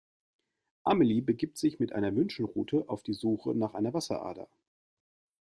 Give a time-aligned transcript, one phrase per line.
[0.83, 4.49] Amelie begibt sich mit einer Wünschelrute auf die Suche nach einer Wasserader.